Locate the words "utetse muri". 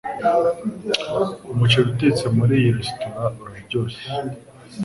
1.93-2.53